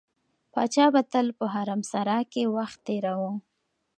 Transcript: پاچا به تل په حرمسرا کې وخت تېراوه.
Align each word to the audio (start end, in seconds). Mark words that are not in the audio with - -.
پاچا 0.53 0.85
به 0.93 1.01
تل 1.11 1.27
په 1.39 1.45
حرمسرا 1.53 2.19
کې 2.31 2.43
وخت 2.55 2.77
تېراوه. 2.85 3.31